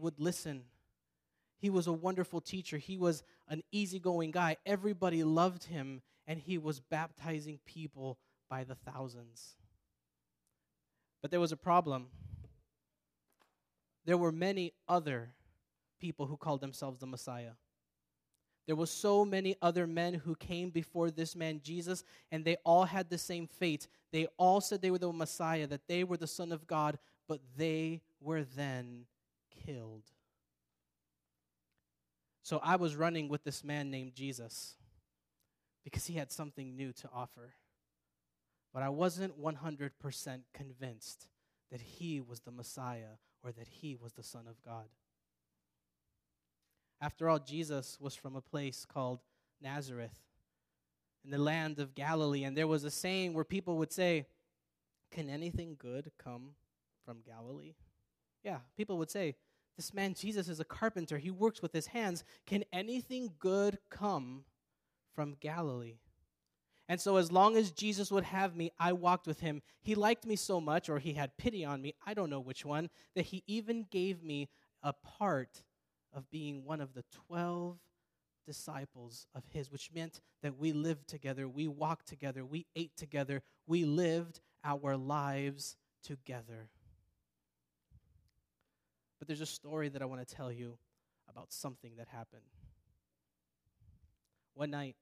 [0.00, 0.64] would listen.
[1.58, 2.78] He was a wonderful teacher.
[2.78, 4.56] He was an easygoing guy.
[4.64, 8.18] Everybody loved him, and he was baptizing people
[8.48, 9.56] by the thousands.
[11.20, 12.06] But there was a problem.
[14.04, 15.34] There were many other
[16.00, 17.52] people who called themselves the Messiah.
[18.66, 22.84] There were so many other men who came before this man Jesus, and they all
[22.84, 23.88] had the same fate.
[24.12, 27.40] They all said they were the Messiah, that they were the Son of God, but
[27.56, 29.06] they were then
[29.68, 30.04] killed.
[32.42, 34.76] So I was running with this man named Jesus
[35.84, 37.54] because he had something new to offer.
[38.72, 39.90] But I wasn't 100%
[40.54, 41.28] convinced
[41.70, 44.86] that he was the Messiah or that he was the Son of God.
[47.00, 49.20] After all, Jesus was from a place called
[49.60, 50.18] Nazareth
[51.24, 52.44] in the land of Galilee.
[52.44, 54.26] And there was a saying where people would say,
[55.10, 56.50] Can anything good come
[57.04, 57.74] from Galilee?
[58.42, 59.36] Yeah, people would say,
[59.78, 61.18] this man, Jesus, is a carpenter.
[61.18, 62.24] He works with his hands.
[62.46, 64.44] Can anything good come
[65.14, 65.98] from Galilee?
[66.88, 69.62] And so, as long as Jesus would have me, I walked with him.
[69.80, 72.64] He liked me so much, or he had pity on me, I don't know which
[72.64, 74.48] one, that he even gave me
[74.82, 75.62] a part
[76.12, 77.78] of being one of the 12
[78.46, 83.42] disciples of his, which meant that we lived together, we walked together, we ate together,
[83.66, 86.68] we lived our lives together.
[89.18, 90.78] But there's a story that I want to tell you
[91.28, 92.42] about something that happened.
[94.54, 94.96] One night,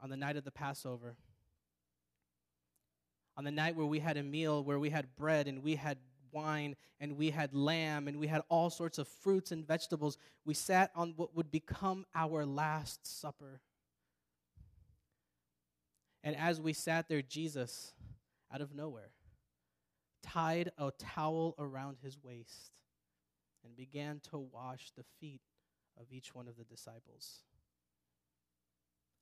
[0.00, 1.16] on the night of the Passover,
[3.36, 5.98] on the night where we had a meal, where we had bread and we had
[6.32, 10.54] wine and we had lamb and we had all sorts of fruits and vegetables, we
[10.54, 13.60] sat on what would become our last supper.
[16.24, 17.92] And as we sat there, Jesus,
[18.52, 19.10] out of nowhere,
[20.22, 22.72] tied a towel around his waist
[23.64, 25.42] and began to wash the feet
[26.00, 27.42] of each one of the disciples.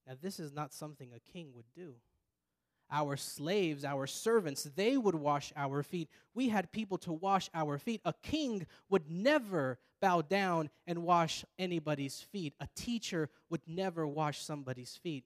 [0.06, 1.94] Now, this is not something a king would do.
[2.90, 6.08] Our slaves, our servants, they would wash our feet.
[6.34, 8.00] We had people to wash our feet.
[8.04, 12.54] A king would never bow down and wash anybody's feet.
[12.60, 15.24] A teacher would never wash somebody's feet.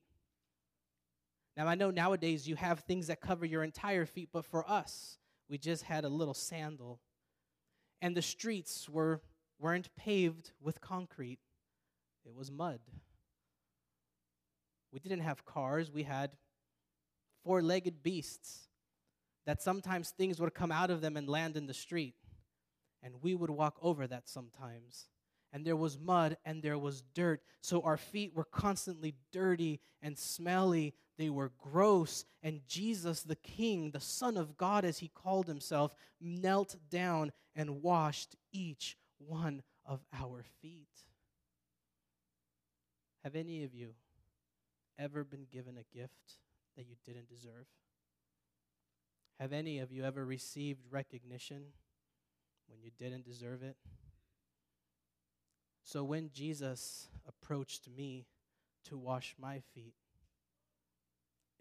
[1.56, 5.18] Now, I know nowadays you have things that cover your entire feet, but for us,
[5.50, 7.00] we just had a little sandal
[8.00, 9.20] and the streets were,
[9.58, 11.38] weren't paved with concrete,
[12.24, 12.80] it was mud.
[14.92, 16.30] We didn't have cars, we had
[17.44, 18.68] four legged beasts
[19.46, 22.14] that sometimes things would come out of them and land in the street.
[23.02, 25.08] And we would walk over that sometimes.
[25.52, 27.40] And there was mud and there was dirt.
[27.62, 32.24] So our feet were constantly dirty and smelly they were gross.
[32.42, 37.82] And Jesus, the King, the Son of God, as he called himself, knelt down and
[37.82, 40.88] washed each one of our feet.
[43.24, 43.90] Have any of you
[44.98, 46.38] ever been given a gift
[46.76, 47.66] that you didn't deserve?
[49.38, 51.62] Have any of you ever received recognition
[52.68, 53.76] when you didn't deserve it?
[55.82, 58.26] So when Jesus approached me
[58.84, 59.94] to wash my feet,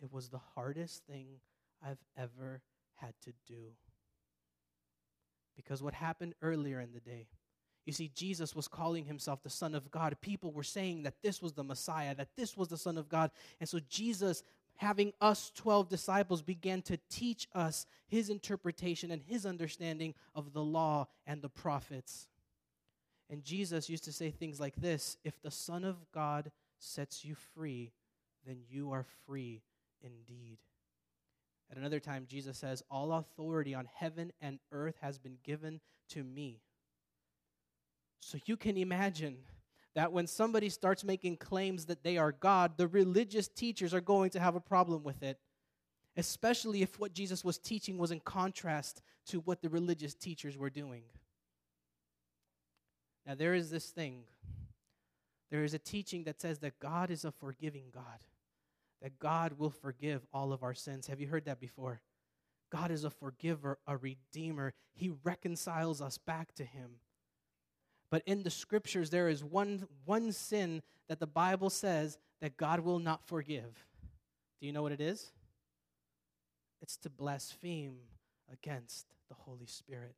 [0.02, 1.40] it was the hardest thing
[1.84, 2.62] I've ever
[2.96, 3.72] had to do.
[5.56, 7.28] Because what happened earlier in the day,
[7.86, 10.16] you see, Jesus was calling himself the Son of God.
[10.22, 13.32] People were saying that this was the Messiah, that this was the Son of God.
[13.60, 14.44] And so Jesus,
[14.76, 20.64] having us 12 disciples, began to teach us his interpretation and his understanding of the
[20.64, 22.28] law and the prophets.
[23.30, 27.36] And Jesus used to say things like this If the Son of God sets you
[27.56, 27.92] free,
[28.46, 29.64] then you are free
[30.02, 30.60] indeed.
[31.72, 36.24] At another time, Jesus says, All authority on heaven and earth has been given to
[36.24, 36.62] me.
[38.20, 39.38] So you can imagine
[39.96, 44.32] that when somebody starts making claims that they are God, the religious teachers are going
[44.32, 45.40] to have a problem with it,
[46.18, 50.70] especially if what Jesus was teaching was in contrast to what the religious teachers were
[50.70, 51.04] doing.
[53.26, 54.24] Now, there is this thing.
[55.52, 58.20] There is a teaching that says that God is a forgiving God
[59.02, 61.08] that God will forgive all of our sins.
[61.08, 62.02] Have you heard that before?
[62.72, 64.74] God is a forgiver, a redeemer.
[64.94, 67.00] He reconciles us back to Him.
[68.12, 72.82] But in the scriptures, there is one, one sin that the Bible says that God
[72.82, 73.86] will not forgive.
[74.60, 75.32] Do you know what it is?
[76.82, 77.98] It's to blaspheme
[78.52, 80.16] against the Holy Spirit.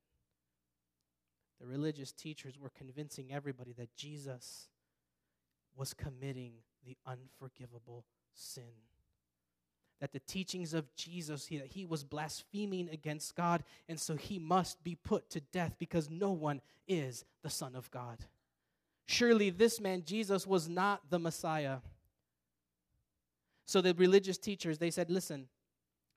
[1.60, 4.68] The religious teachers were convincing everybody that Jesus
[5.76, 6.54] was committing
[6.86, 8.64] the unforgivable sin.
[10.00, 14.40] that the teachings of Jesus, he, that he was blaspheming against God, and so he
[14.40, 18.18] must be put to death because no one is the Son of God.
[19.06, 21.78] Surely this man, Jesus, was not the Messiah.
[23.66, 25.48] So the religious teachers, they said, listen,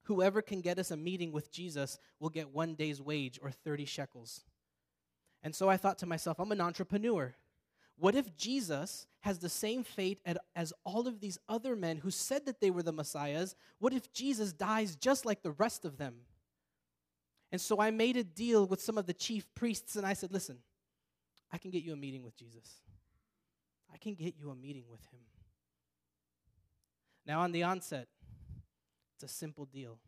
[0.04, 3.84] whoever can get us a meeting with Jesus will get one day's wage or 30
[3.84, 4.44] shekels.
[5.42, 7.34] And so I thought to myself, I'm an entrepreneur.
[7.96, 10.20] What if Jesus has the same fate
[10.54, 13.54] as all of these other men who said that they were the Messiahs?
[13.78, 16.14] What if Jesus dies just like the rest of them?
[17.52, 20.32] And so I made a deal with some of the chief priests and I said,
[20.32, 20.58] Listen,
[21.52, 22.80] I can get you a meeting with Jesus.
[23.92, 25.20] I can get you a meeting with him.
[27.26, 28.08] Now, on the onset,
[29.14, 29.98] it's a simple deal.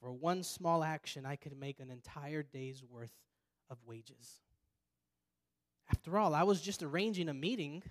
[0.00, 3.12] For one small action, I could make an entire day's worth
[3.70, 4.40] of wages.
[5.90, 7.82] After all, I was just arranging a meeting,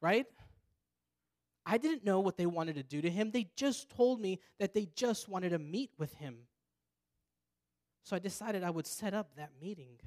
[0.00, 0.26] right?
[1.64, 3.30] I didn't know what they wanted to do to him.
[3.30, 6.38] They just told me that they just wanted to meet with him.
[8.02, 10.00] So I decided I would set up that meeting.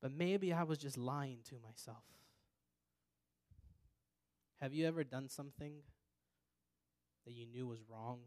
[0.00, 2.04] But maybe I was just lying to myself.
[4.60, 5.72] Have you ever done something
[7.24, 8.20] that you knew was wrong,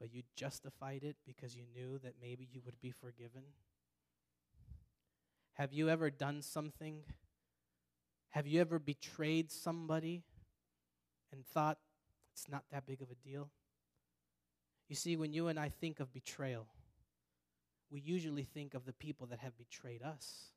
[0.00, 3.42] but you justified it because you knew that maybe you would be forgiven?
[5.56, 7.00] Have you ever done something?
[8.30, 10.22] Have you ever betrayed somebody
[11.32, 11.78] and thought
[12.34, 13.48] it's not that big of a deal?
[14.88, 16.66] You see, when you and I think of betrayal,
[17.90, 20.50] we usually think of the people that have betrayed us.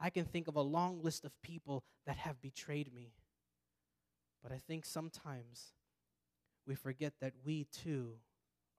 [0.00, 3.12] I can think of a long list of people that have betrayed me.
[4.42, 5.74] But I think sometimes
[6.66, 8.14] we forget that we too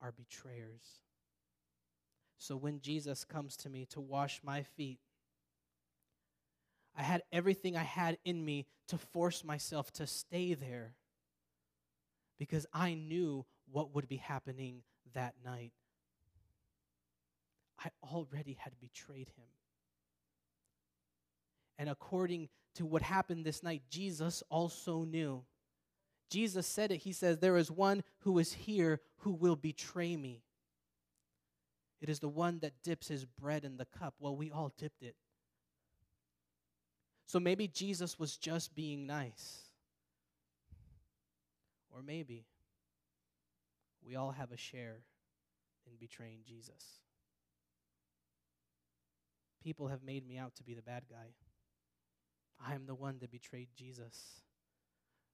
[0.01, 0.99] are betrayers.
[2.37, 4.99] So when Jesus comes to me to wash my feet,
[6.97, 10.95] I had everything I had in me to force myself to stay there
[12.37, 14.83] because I knew what would be happening
[15.13, 15.73] that night.
[17.79, 19.45] I already had betrayed him.
[21.77, 25.43] And according to what happened this night, Jesus also knew
[26.29, 26.97] Jesus said it.
[26.97, 30.43] He says, There is one who is here who will betray me.
[32.01, 34.15] It is the one that dips his bread in the cup.
[34.19, 35.15] Well, we all dipped it.
[37.25, 39.59] So maybe Jesus was just being nice.
[41.89, 42.45] Or maybe
[44.05, 45.01] we all have a share
[45.87, 46.99] in betraying Jesus.
[49.63, 51.33] People have made me out to be the bad guy.
[52.63, 54.41] I am the one that betrayed Jesus.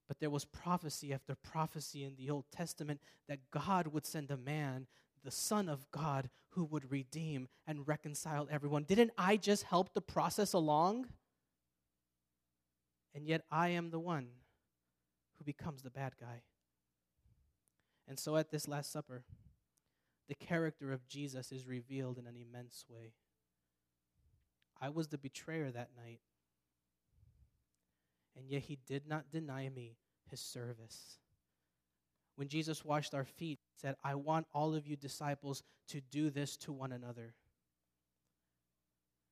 [0.08, 4.38] But there was prophecy after prophecy in the Old Testament that God would send a
[4.38, 4.88] man,
[5.24, 8.84] the Son of God, who would redeem and reconcile everyone.
[8.84, 11.08] Didn't I just help the process along?
[13.14, 14.28] And yet I am the one
[15.38, 16.42] who becomes the bad guy.
[18.08, 19.24] And so at this Last Supper,
[20.28, 23.14] the character of Jesus is revealed in an immense way.
[24.80, 26.22] I was the betrayer that night
[28.36, 29.98] and yet he did not deny me
[30.30, 31.18] his service.
[32.36, 36.30] When Jesus washed our feet, he said, I want all of you disciples to do
[36.30, 37.36] this to one another.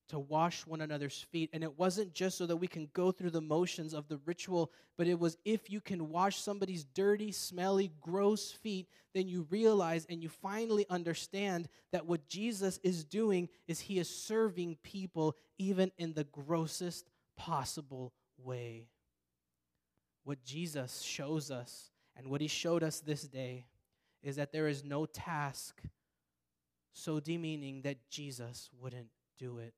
[0.10, 1.50] To wash one another's feet.
[1.54, 4.72] And it wasn't just so that we can go through the motions of the ritual,
[4.98, 10.06] but it was if you can wash somebody's dirty, smelly, gross feet, then you realize
[10.10, 15.92] and you finally understand that what Jesus is doing is he is serving people even
[15.98, 18.88] in the grossest possible way.
[20.24, 23.66] What Jesus shows us and what he showed us this day
[24.22, 25.82] is that there is no task
[26.92, 29.74] so demeaning that Jesus wouldn't do it.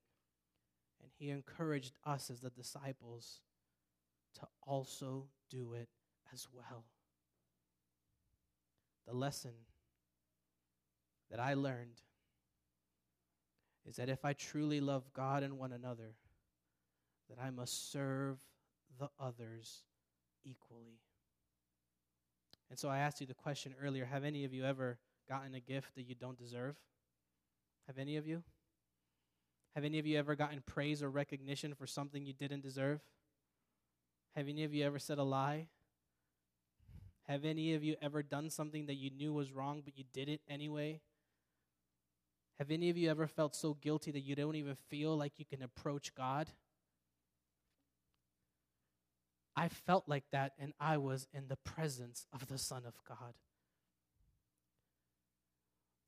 [1.22, 3.42] He encouraged us as the disciples
[4.34, 5.88] to also do it
[6.34, 6.82] as well.
[9.06, 9.52] The lesson
[11.30, 12.02] that I learned
[13.88, 16.16] is that if I truly love God and one another,
[17.30, 18.40] that I must serve
[18.98, 19.84] the others
[20.44, 20.98] equally.
[22.68, 24.98] And so I asked you the question earlier have any of you ever
[25.28, 26.74] gotten a gift that you don't deserve?
[27.86, 28.42] Have any of you?
[29.74, 33.00] Have any of you ever gotten praise or recognition for something you didn't deserve?
[34.36, 35.68] Have any of you ever said a lie?
[37.28, 40.28] Have any of you ever done something that you knew was wrong, but you did
[40.28, 41.00] it anyway?
[42.58, 45.44] Have any of you ever felt so guilty that you don't even feel like you
[45.44, 46.48] can approach God?
[49.56, 53.34] I felt like that, and I was in the presence of the Son of God.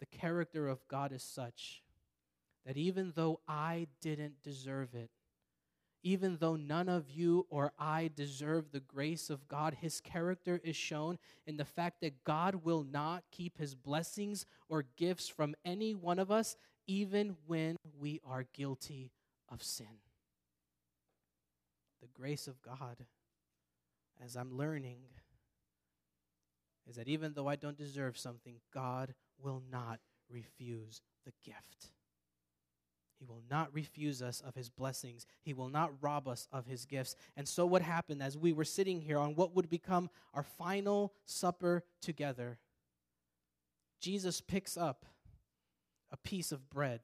[0.01, 1.83] The character of God is such
[2.67, 5.11] that even though I didn't deserve it,
[6.03, 10.77] even though none of you or I deserve the grace of God, his character is
[10.77, 15.95] shown in the fact that God will not keep his blessings or gifts from any
[15.95, 16.57] one of us,
[16.87, 19.13] even when we are guilty
[19.51, 20.01] of sin.
[22.03, 23.07] The grace of God,
[24.23, 24.99] as I'm learning,
[26.87, 31.94] is that even though I don't deserve something, God will not refuse the gift.
[33.25, 35.27] He will not refuse us of his blessings.
[35.41, 37.17] He will not rob us of his gifts.
[37.39, 41.15] And so, what happened as we were sitting here on what would become our final
[41.25, 42.59] supper together?
[43.99, 45.07] Jesus picks up
[46.13, 47.01] a piece of bread.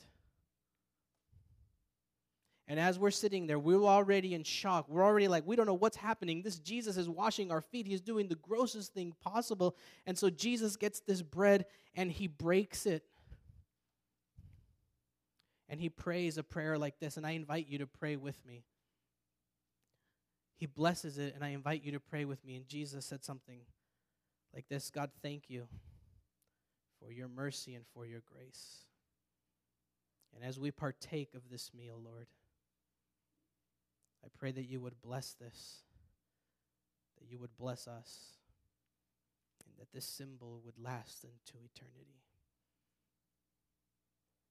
[2.68, 4.90] And as we're sitting there, we're already in shock.
[4.90, 6.42] We're already like, we don't know what's happening.
[6.42, 7.86] This Jesus is washing our feet.
[7.86, 9.74] He's doing the grossest thing possible.
[10.06, 11.64] And so Jesus gets this bread
[11.96, 13.04] and he breaks it
[15.70, 18.64] and he prays a prayer like this, and I invite you to pray with me.
[20.56, 22.56] He blesses it, and I invite you to pray with me.
[22.56, 23.60] And Jesus said something
[24.52, 25.68] like this God, thank you
[27.00, 28.84] for your mercy and for your grace.
[30.34, 32.26] And as we partake of this meal, Lord,
[34.24, 35.84] I pray that you would bless this,
[37.20, 38.34] that you would bless us,
[39.64, 42.24] and that this symbol would last into eternity.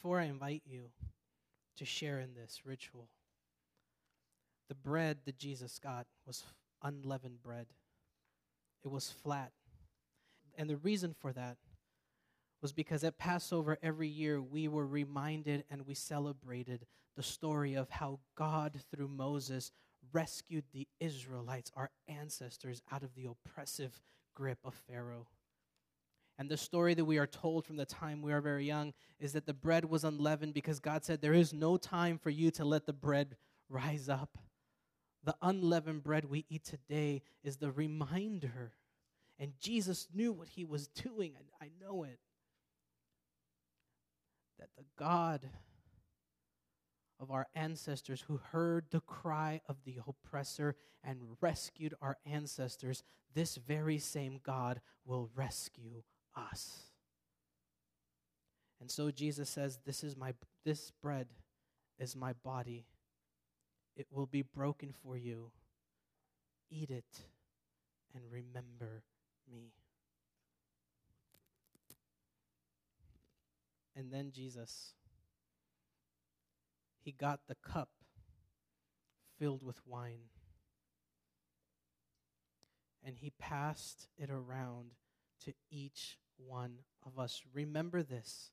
[0.00, 0.90] Before I invite you
[1.76, 3.08] to share in this ritual,
[4.68, 6.44] the bread that Jesus got was
[6.84, 7.66] unleavened bread,
[8.84, 9.50] it was flat.
[10.56, 11.56] And the reason for that
[12.62, 16.86] was because at Passover every year we were reminded and we celebrated
[17.16, 19.72] the story of how God, through Moses,
[20.12, 24.00] rescued the Israelites, our ancestors, out of the oppressive
[24.36, 25.26] grip of Pharaoh.
[26.38, 29.32] And the story that we are told from the time we are very young is
[29.32, 32.64] that the bread was unleavened because God said, There is no time for you to
[32.64, 33.36] let the bread
[33.68, 34.38] rise up.
[35.24, 38.72] The unleavened bread we eat today is the reminder.
[39.40, 41.34] And Jesus knew what he was doing.
[41.60, 42.20] I, I know it.
[44.60, 45.48] That the God
[47.18, 53.02] of our ancestors who heard the cry of the oppressor and rescued our ancestors,
[53.34, 56.04] this very same God will rescue
[56.52, 56.84] us.
[58.80, 61.28] And so Jesus says, This is my this bread
[61.98, 62.86] is my body.
[63.96, 65.50] It will be broken for you.
[66.70, 67.22] Eat it
[68.14, 69.02] and remember
[69.50, 69.72] me.
[73.96, 74.94] And then Jesus
[77.08, 77.88] he got the cup
[79.38, 80.28] filled with wine.
[83.02, 84.90] And he passed it around
[85.44, 87.42] to each one of us.
[87.52, 88.50] Remember this.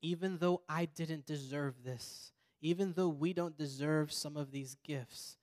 [0.00, 5.36] Even though I didn't deserve this, even though we don't deserve some of these gifts,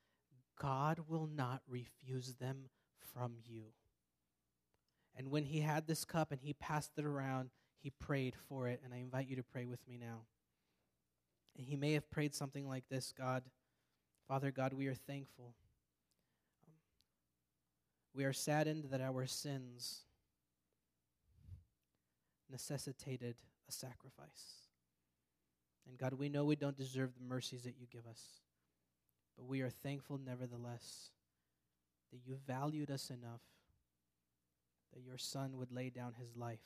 [0.60, 2.70] God will not refuse them
[3.14, 3.64] from you.
[5.16, 7.50] And when he had this cup and he passed it around,
[7.82, 8.82] he prayed for it.
[8.84, 10.22] And I invite you to pray with me now.
[11.58, 13.44] And he may have prayed something like this God,
[14.28, 15.56] Father God, we are thankful.
[18.14, 20.02] we are saddened that our sins
[22.50, 23.36] necessitated
[23.68, 24.68] a sacrifice.
[25.88, 28.22] And God, we know we don't deserve the mercies that you give us,
[29.38, 31.12] but we are thankful nevertheless
[32.12, 33.42] that you valued us enough
[34.94, 36.66] that your Son would lay down his life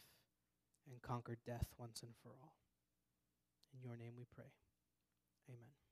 [0.89, 2.56] and conquer death once and for all.
[3.74, 4.52] In your name we pray.
[5.50, 5.83] Amen.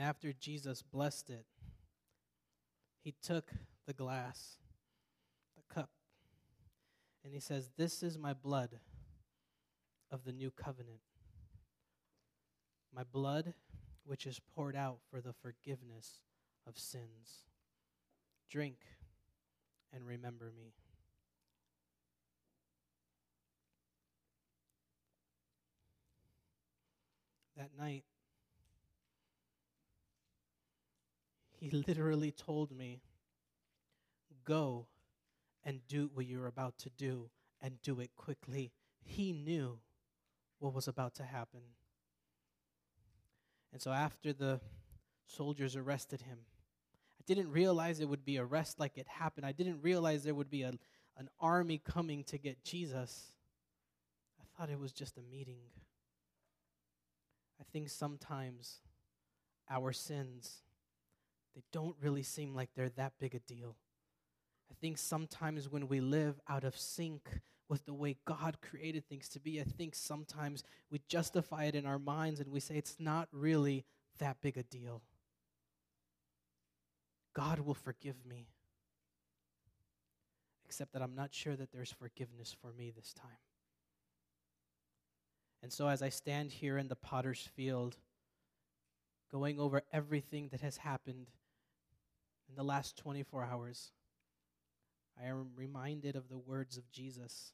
[0.00, 1.44] And after Jesus blessed it,
[3.04, 3.50] he took
[3.86, 4.56] the glass,
[5.54, 5.90] the cup,
[7.22, 8.80] and he says, This is my blood
[10.10, 11.00] of the new covenant.
[12.96, 13.52] My blood,
[14.06, 16.22] which is poured out for the forgiveness
[16.66, 17.44] of sins.
[18.48, 18.78] Drink
[19.92, 20.72] and remember me.
[27.54, 28.04] That night,
[31.60, 33.02] he literally told me,
[34.44, 34.86] Go
[35.62, 37.28] and do what you're about to do
[37.60, 38.72] and do it quickly.
[39.02, 39.78] He knew
[40.58, 41.60] what was about to happen.
[43.72, 44.60] And so after the
[45.26, 46.38] soldiers arrested him,
[47.20, 49.44] I didn't realize it would be arrest like it happened.
[49.44, 50.72] I didn't realize there would be a,
[51.18, 53.34] an army coming to get Jesus.
[54.40, 55.60] I thought it was just a meeting.
[57.60, 58.80] I think sometimes
[59.68, 60.62] our sins,
[61.54, 63.76] they don't really seem like they're that big a deal.
[64.70, 69.28] I think sometimes when we live out of sync with the way God created things
[69.30, 72.96] to be, I think sometimes we justify it in our minds and we say it's
[72.98, 73.84] not really
[74.18, 75.02] that big a deal.
[77.34, 78.48] God will forgive me.
[80.64, 83.30] Except that I'm not sure that there's forgiveness for me this time.
[85.62, 87.96] And so, as I stand here in the potter's field,
[89.30, 91.26] going over everything that has happened
[92.50, 93.92] in the last 24 hours,
[95.20, 97.52] I am reminded of the words of Jesus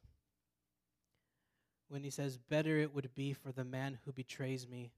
[1.88, 4.92] when he says, Better it would be for the man who betrays me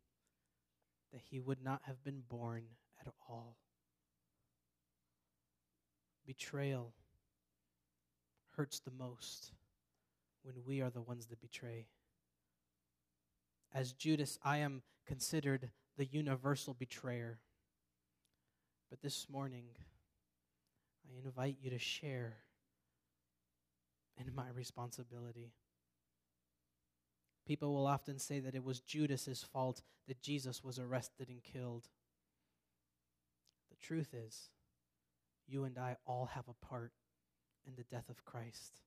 [1.12, 2.62] that he would not have been born
[3.00, 3.56] at all.
[6.26, 6.92] Betrayal
[8.56, 9.52] hurts the most
[10.42, 11.86] when we are the ones that betray.
[13.74, 17.38] As Judas, I am considered the universal betrayer.
[18.90, 19.64] But this morning,
[21.06, 22.36] I invite you to share
[24.16, 25.52] in my responsibility.
[27.46, 31.88] People will often say that it was Judas's fault that Jesus was arrested and killed.
[33.70, 34.50] The truth is,
[35.46, 36.92] you and I all have a part
[37.66, 38.80] in the death of Christ.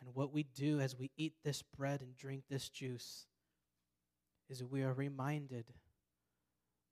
[0.00, 3.26] And what we do as we eat this bread and drink this juice
[4.48, 5.66] is we are reminded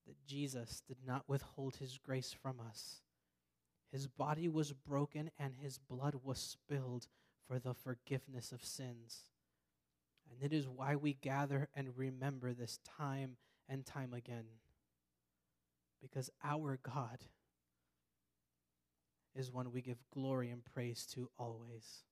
[0.07, 3.03] that Jesus did not withhold his grace from us.
[3.93, 7.09] His body was broken and his blood was spilled
[7.47, 9.25] for the forgiveness of sins.
[10.31, 13.37] And it is why we gather and remember this time
[13.69, 14.45] and time again.
[16.01, 17.19] Because our God
[19.35, 22.05] is one we give glory and praise to always.